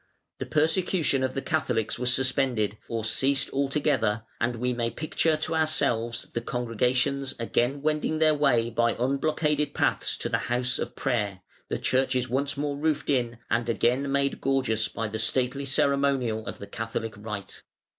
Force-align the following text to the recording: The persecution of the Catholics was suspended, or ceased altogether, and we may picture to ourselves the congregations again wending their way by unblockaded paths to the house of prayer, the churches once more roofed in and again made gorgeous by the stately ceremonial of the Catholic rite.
The 0.39 0.47
persecution 0.47 1.21
of 1.21 1.35
the 1.35 1.43
Catholics 1.43 1.99
was 1.99 2.11
suspended, 2.11 2.75
or 2.89 3.05
ceased 3.05 3.51
altogether, 3.53 4.23
and 4.39 4.55
we 4.55 4.73
may 4.73 4.89
picture 4.89 5.37
to 5.37 5.53
ourselves 5.53 6.25
the 6.33 6.41
congregations 6.41 7.35
again 7.39 7.83
wending 7.83 8.17
their 8.17 8.33
way 8.33 8.71
by 8.71 8.95
unblockaded 8.95 9.75
paths 9.75 10.17
to 10.17 10.27
the 10.27 10.39
house 10.49 10.79
of 10.79 10.95
prayer, 10.95 11.41
the 11.69 11.77
churches 11.77 12.27
once 12.27 12.57
more 12.57 12.77
roofed 12.79 13.11
in 13.11 13.37
and 13.51 13.69
again 13.69 14.11
made 14.11 14.41
gorgeous 14.41 14.87
by 14.87 15.07
the 15.07 15.19
stately 15.19 15.65
ceremonial 15.65 16.47
of 16.47 16.57
the 16.57 16.65
Catholic 16.65 17.15
rite. 17.15 17.61